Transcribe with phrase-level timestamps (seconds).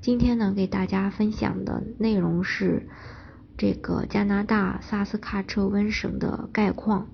[0.00, 2.88] 今天呢，给大家分享的内容是
[3.56, 7.08] 这个加拿大萨斯喀彻温省的概况，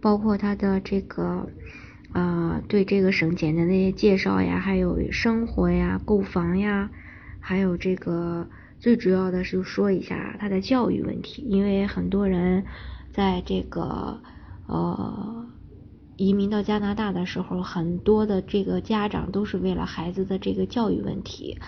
[0.00, 1.50] 包括它的这个
[2.14, 6.90] 呃对这个省简单的一些介绍呀，还有生活呀、购房呀，
[7.38, 8.48] 还有这个
[8.80, 12.64] 最主要的是说一下它的教育问题，因为很多人
[13.12, 14.22] 在这个
[14.66, 15.46] 呃
[16.16, 21.58] 移民到加拿大的时候，很多的这个家长都是为了孩子的这个教育问题。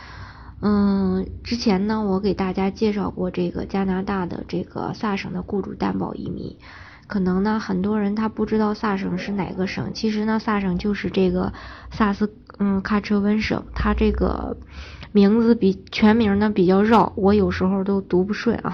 [0.67, 6.57] 嗯，之前呢，我给大家介绍过这个加拿大的这个萨省的雇主担保移民。
[7.07, 11.53] 可能呢，很多人他不知道萨省是哪个省，其实呢，萨省就是这个
[11.91, 13.67] 萨斯嗯喀彻温省。
[13.75, 14.57] 它这个
[15.13, 18.73] 名字比全名呢比较绕，我有时候都读不顺啊。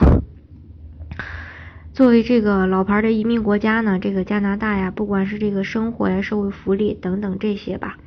[1.92, 7.98] 作为这个老牌的移民国家呢，这个加拿大呀，不管是这个生活呀、社会福利等等这些吧，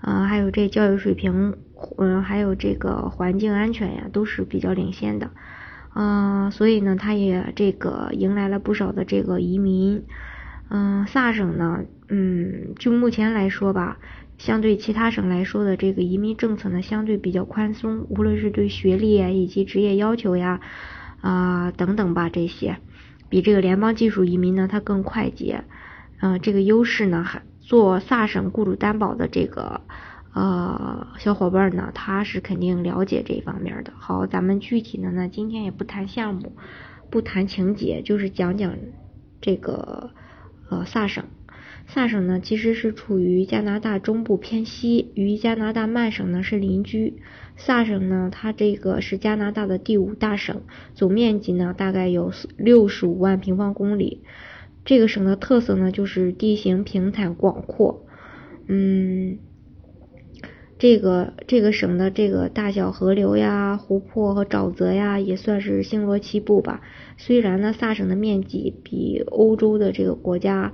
[0.00, 1.56] 呃，还有这教育水平。
[1.96, 5.30] 嗯，还有这个环境安全呀，都是比较领先的，
[5.94, 10.02] 嗯，所以呢，它也这个迎来了不少的这个移民，
[10.70, 13.98] 嗯，萨省呢，嗯，就目前来说吧，
[14.38, 20.58] 相对其他省来说的这个移民政策呢，相对比较宽松，无论是对学历啊以及职业要求呀，
[21.20, 22.78] 啊等等吧，这些。
[23.28, 25.62] 比这个联邦技术移民呢，它更快捷，
[26.20, 29.82] 嗯，这个优势呢，还做萨省雇主担保的这个。
[30.34, 33.92] 呃，小伙伴呢，他是肯定了解这方面的。
[33.98, 36.52] 好，咱们具体的呢，今天也不谈项目，
[37.10, 38.74] 不谈情节，就是讲讲
[39.40, 40.10] 这个
[40.70, 41.24] 呃萨省。
[41.88, 47.20] 萨省呢，其实是处于加拿大中部偏西，与加拿大曼省呢是邻居。
[47.56, 50.62] 萨省呢，它这个是加拿大的第五大省，
[50.94, 54.22] 总面积呢大概有六十五万平方公里。
[54.88, 58.06] 这个省的特色呢，就是地形平坦广阔，
[58.68, 59.38] 嗯。
[60.78, 66.80] 这个这个省的这个大小河流呀、湖泊和沼泽呀，也算是星罗棋布吧。
[67.18, 70.72] 虽然呢，萨省的面积比欧洲的这个国家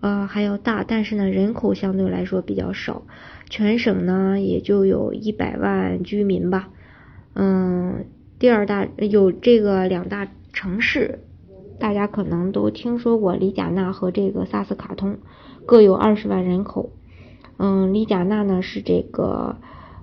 [0.00, 3.06] 呃还要大，但是呢，人口相对来说比较少，
[3.48, 6.70] 全省呢也就有一百万居民吧。
[7.34, 8.06] 嗯，
[8.40, 11.20] 第二大有这个两大城市，
[11.78, 15.18] 大家可能都听说过，里贾纳和这个萨斯卡通，
[15.66, 16.90] 各有二十万人口。
[17.56, 19.56] 嗯，里贾纳呢是这个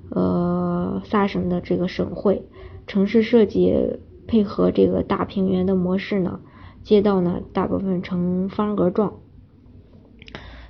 [0.09, 2.43] 呃萨省的这个省会，
[2.87, 6.39] 城市设计配合这个大平原的模式呢，
[6.83, 9.15] 街道呢大部分呈方格状。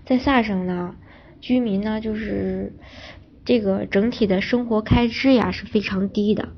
[0.06, 0.96] 在萨省呢，
[1.40, 2.74] 居民呢就是
[3.46, 6.50] 这个整体的生活开支呀是非常低的。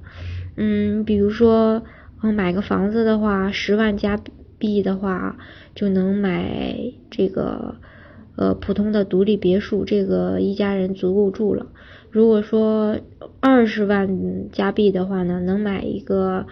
[0.56, 1.84] 嗯，比如说
[2.23, 4.19] 嗯买个房子的话，十万加
[4.57, 5.38] 币的话
[5.75, 6.75] 就能买
[7.11, 7.75] 这个。
[8.35, 11.67] 呃，普通的独立别墅，这个一家人足够住了。
[12.09, 12.97] 如果说
[13.39, 16.47] 二十万加币的话呢，能买一个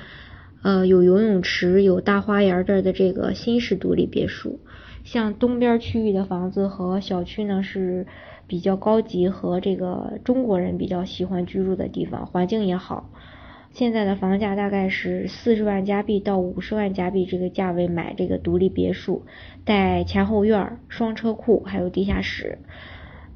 [0.62, 4.60] 呃有游泳池、有大花园这儿的这个新式独立别墅。
[5.04, 8.06] 像东边区域的房子和小区呢，是
[8.46, 13.10] 比较高级和这个中国人比较喜欢居住的地方，环境也好。
[13.74, 19.26] 现在的房价大概是四十万加币到五十万加币这个价位买这个独立别墅，
[19.64, 22.60] 带前后院、双车库，还有地下室。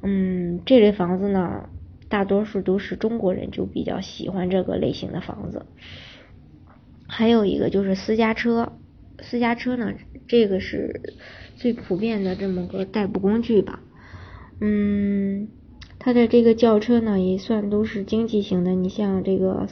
[0.02, 1.70] 嗯，这类房子呢，
[2.10, 5.64] 大多数都是中国人就比较喜欢这个类型的房子。
[7.08, 8.74] 还有一个就是私家车，
[9.20, 9.94] 私家车呢，
[10.28, 11.14] 这个是
[11.56, 13.80] 最普遍的这么个代步工具吧。
[14.60, 15.48] 嗯，
[15.98, 19.66] 它的这个轿车呢，也算都是经济型的，你像这个。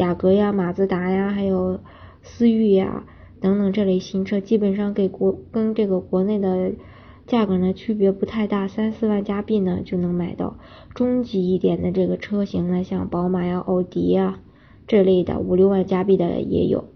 [0.00, 1.78] 雅阁呀、马自达呀，还有
[2.22, 3.04] 思域呀
[3.38, 6.72] 等等这类新车，基本上给国跟这个国内的
[7.26, 10.56] 价格呢区别不太大，三四万加币呢就能买到。
[10.94, 14.40] 中级一点的这个车型呢，像宝马呀、奥迪呀
[14.86, 16.86] 这类的，五六万加币的也有。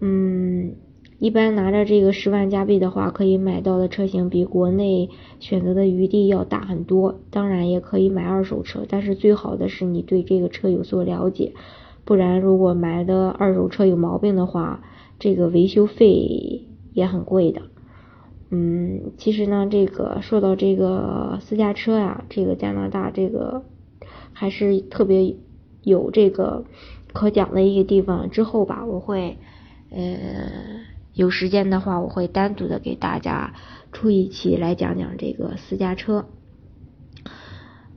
[0.00, 0.76] 嗯，
[1.18, 7.20] 一般拿着这个十万加币的话，可以买到的车型比国内选择的余地要大很多。
[7.30, 11.52] 当然也可以买二手车，但是最好的是你对这个车有所了解。
[12.08, 14.82] 不然，如果买的二手车有毛病的话，
[15.18, 17.60] 这个维修费也很贵的。
[18.48, 23.62] 嗯，其实呢，这个说到这个私家车呀，这个加拿大这个
[24.32, 25.36] 还是特别
[25.82, 26.64] 有这个
[27.12, 28.30] 可讲的一个地方。
[28.30, 29.36] 之后吧，我会
[29.90, 30.00] 呃
[31.12, 33.52] 有时间的话，我会单独的给大家
[33.92, 36.24] 出一期来讲讲这个私家车。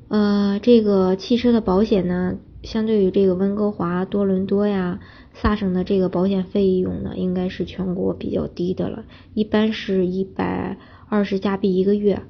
[0.10, 5.00] 呃，这个汽车的保险呢，相对于这个温哥华、多伦多呀、
[5.34, 10.78] 萨省的这个保险费用呢，应该是全国比较低的了，一般是一百
[11.10, 12.22] 二十加币一个月。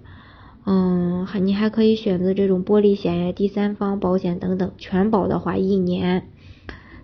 [0.65, 6.29] 嗯，还你还可以选择这种玻璃险呀、第三方保险等等，全保的话一年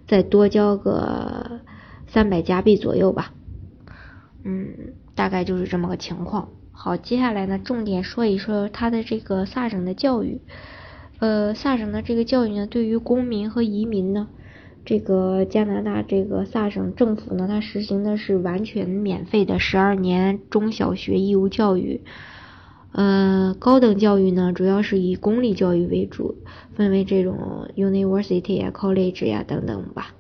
[0.08, 1.62] 再多交个
[2.06, 3.34] 三百加币左右吧。
[4.44, 6.50] 嗯，大概就是这么个情况。
[6.72, 10.40] 好，接下来呢，重点说一说它的这个萨省的教育。
[11.20, 14.28] 呃，萨省的这个教育呢，对于公民和移民呢，
[14.86, 22.02] 这个加拿大这个萨省政府呢，它实行的是完全免费的十二年中小学义务教育。
[22.92, 26.36] 呃，高等教育呢，主要是以公立教育为主，
[26.76, 30.14] 分为这种 university 呀、college 呀等等吧。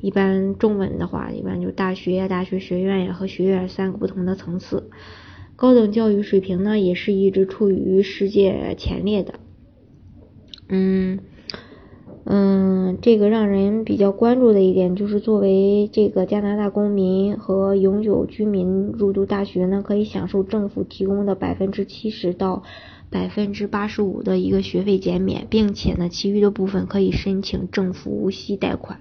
[0.00, 4.88] 一般中文的话，一般就大学呀、大学学院呀和学院三个不同的层次。
[5.54, 9.34] 高等教育水平呢，也是一直处于世界前列的。
[10.72, 11.18] 嗯
[12.24, 22.62] 嗯，这个让人比较关注的一点就是，作为这个加拿大公民和永久居民入读大学呢，可以享受政府提供的百分之七十到
[23.10, 29.00] 百分之八十五的一个学费减免，并且呢，其余的部分可以申请政府无息贷款。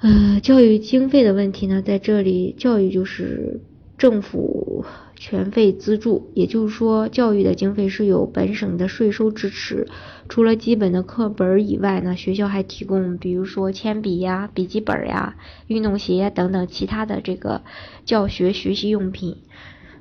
[0.00, 3.60] 呃，教育经费的问题呢，在这里，教育就是。
[3.98, 4.84] 政府
[5.18, 9.88] 全费资助，也就是说，教育的经费是由本省的税收支持。
[10.28, 15.36] 除了基本的课本以外呢，学校还提供，比如说铅笔呀、笔记本呀、
[15.66, 17.62] 运动鞋等等其他的这个
[18.04, 19.38] 教学学习用品。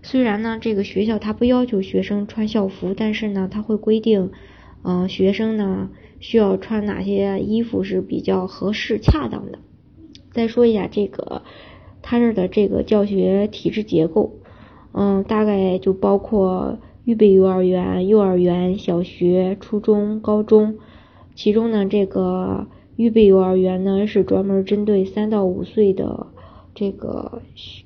[0.03, 4.29] 虽然呢，这个学校它不要求学生穿校服，但是呢，它会规定，
[4.83, 9.57] 嗯，学生呢需要穿哪些衣服是比较合适、恰当的。
[10.31, 11.41] 再说一下这个。
[12.09, 14.37] 他这的这个教学体制结构，
[14.99, 20.79] 嗯，大概就包括预备幼儿园、幼儿园、小学、初中、高中。
[21.35, 22.65] 其中呢，这个
[22.95, 26.25] 预备幼儿园呢是专门针对三到五岁的
[26.73, 27.43] 这个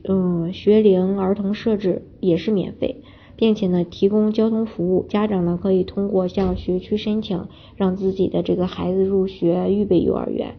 [0.07, 3.01] 嗯学龄儿童设置，也是免费，
[3.35, 5.05] 并且呢提供交通服务。
[5.09, 10.55] 家长呢可以通过向学区申请，让自己的这个孩子入学预备幼儿园。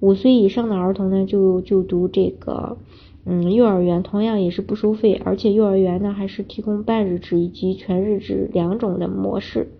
[0.00, 2.76] 五岁以上的儿童呢就就读这个。
[3.26, 9.72] 嗯，幼儿园同样也是不收费，而且幼儿园呢还是提供半日制以及全日制两种的模式。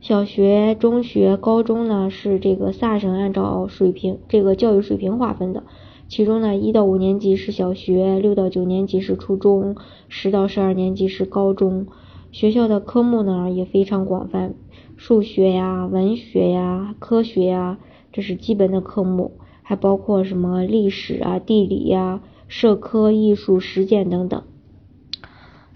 [0.00, 5.62] 小学、中学、高中呢是这个萨省按照水平这个教育水平划分的，
[6.06, 9.74] 其中呢一到五年级是小学，六到九年级是初中，
[10.08, 11.86] 十到十二年级是高中。
[12.32, 14.54] 学校的科目呢也非常广泛，
[14.96, 17.78] 数学呀、文学呀、科学呀，
[18.12, 19.32] 这是基本的科目。
[19.64, 24.44] 还包括什么历史啊、地理呀、社科、艺术、实践等等。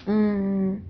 [0.07, 0.83] 嗯，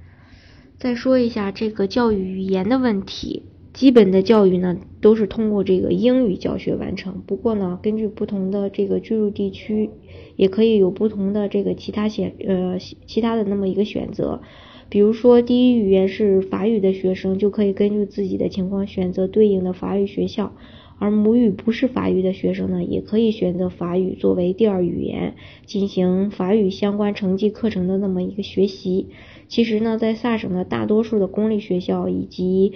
[0.76, 3.44] 再说一下这个教育语言的问题。
[3.72, 7.22] 基本的教育呢，都是通过这个英语教学完成。
[7.26, 9.90] 不过呢，根据不同的这个居住地区，
[10.34, 14.40] 也可以有不同的这个其他选呃其他的那么一个选择。
[14.88, 20.54] 比如说，第一语言是法语的学生，就可以根据自己的情况选择对应的法语学校。
[20.98, 25.34] 而母语不是法语的学生呢，也可以选择法语作为第二语言，
[25.64, 29.08] 进行法语相关成绩课程的那么一个学习。
[29.46, 32.73] 其实呢，在萨省的大多数的公立学校以及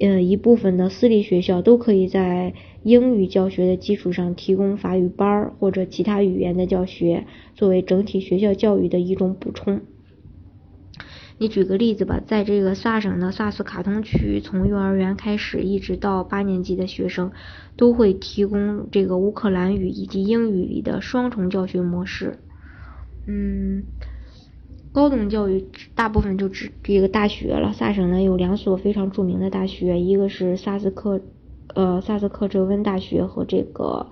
[0.00, 7.24] 呃一部分的私立学校，都可以在英语教学的基础上提供法语班儿或者其他语言的教学，
[7.54, 9.80] 作为整体学校教育的一种补充。
[11.44, 17.32] 你举个例子吧，在这个萨省的萨斯卡通区，从幼儿园开始一直到八年级的学生，
[17.76, 22.38] 都会提供这个乌克兰语以及英语里的双重教学模式。
[23.26, 23.84] 嗯，
[24.90, 27.74] 高等教育大部分就指这个大学了。
[27.74, 31.20] 萨省呢有两所非常著名的大学，一个是萨斯克
[31.74, 34.06] 呃萨斯克哲温大学和这个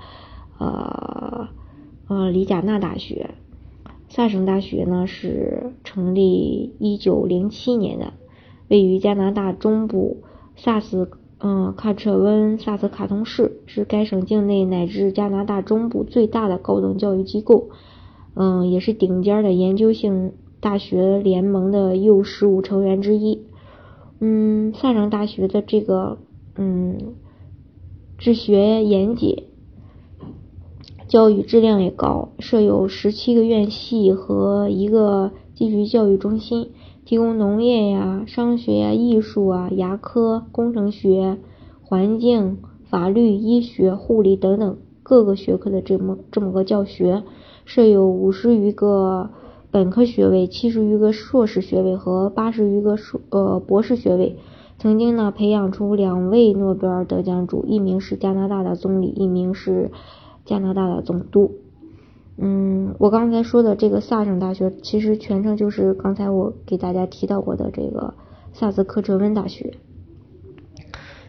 [0.58, 1.48] 呃
[2.08, 3.30] 呃里贾纳大学。
[4.14, 8.12] 萨省大学呢是成立一九零七年的，
[8.68, 10.18] 位于加拿大中部
[10.54, 17.70] 萨斯嗯卡彻温萨斯卡通市，是该省境内乃至加拿大中部最大的高等教育机构，
[18.34, 23.46] 嗯，也是顶尖的研究性大学联盟的又十五成员之一。
[24.20, 26.18] 嗯，萨省大学的这个
[26.56, 27.14] 嗯
[28.18, 29.44] 治学严谨。
[31.12, 36.70] 教育质量也高，设有十七个院系和一个继续教育中心，
[37.04, 41.36] 提供农业呀、商学呀、艺术啊、牙科、工程学、
[41.82, 42.56] 环境、
[42.88, 47.22] 法律、医学、护理等等各个学科的这么这么个教学，
[47.66, 49.28] 设有五十余个
[49.70, 54.38] 本科学位、七十余个硕士学位和八十余个硕呃博士学位。
[54.78, 59.92] 曾经呢，培养出两位诺贝尔得奖主，一名是加拿大的总理，一名是
[60.44, 61.52] 加拿大的总督。
[62.38, 68.14] 嗯，我刚才说的这个萨省大学，其实全称就是刚才我给大家提到过的这个
[68.52, 69.74] 萨斯科彻温大学。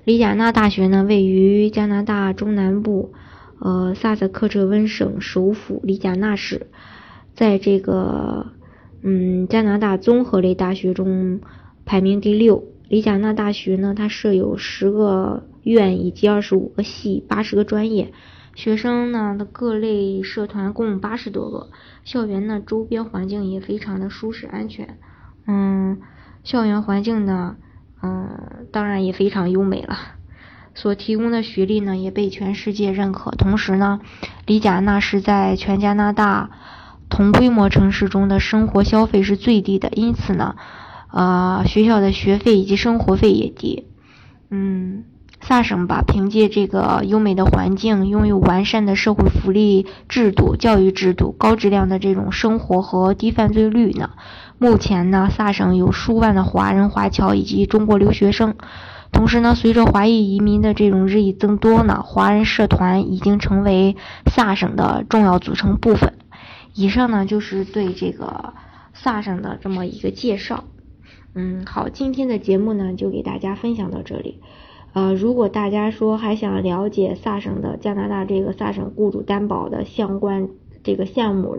[0.06, 3.12] 里贾纳大学呢，位于加拿大中南部，
[3.60, 6.68] 呃，萨斯科彻温省首府里贾纳市，
[7.36, 8.48] 在这个
[9.02, 11.42] 嗯加拿大综合类大学中
[11.86, 12.64] 排名第六。
[12.88, 18.14] 里贾纳大学呢，它设有十个院以及二十五个系，八十个专业。
[18.56, 21.72] 学生呢的各类社团共八十多个，
[22.04, 25.00] 校园呢周边环境也非常的舒适安全，
[25.48, 26.02] 嗯，
[26.44, 27.56] 校园环境呢，
[28.02, 29.98] 嗯，当然也非常优美了。
[30.76, 34.00] 所提供的学历呢也被全世界认可，同时呢，
[34.46, 36.52] 里贾纳是在全加拿大
[37.10, 40.56] 同规模城市中的生活消费是最低的，因此呢，
[41.12, 43.88] 呃，学校的学费以及生活费也低，
[44.50, 45.06] 嗯。
[45.46, 54.12] 萨省吧，凭借这个优美的环境，拥有完善的社会福利制度、教育制度、高质量的这种生活和低犯罪率呢。
[54.58, 58.56] 目前呢，萨省有数万的华人华侨以及中国留学生。
[59.12, 63.98] 同时呢，随着华裔移民的这种日益增多呢，华人社团已经成为
[64.32, 66.14] 萨省的重要组成部分。
[66.74, 68.54] 以上呢，就是对这个
[68.94, 70.64] 萨省的这么一个介绍。
[71.36, 74.40] 嗯，好，今天的节目呢，就给大家分享到这里。
[74.94, 80.50] 呃，如果大家说还想了解萨省的加拿大这个萨省雇主担保的相关
[80.84, 81.58] 这个项目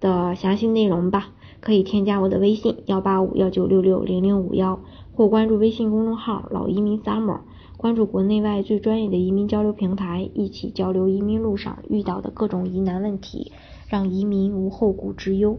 [0.00, 1.28] 的详细内容吧，
[1.60, 4.80] 可以添加我的微信幺八五幺九六六零零五幺，
[5.12, 7.40] 或关注微信公众号老移民 summer，
[7.76, 13.52] 关注国内外最专业的移民交流平台，一起交流移民路上遇到的各种疑难问题，
[13.86, 15.58] 让移民无后顾之忧。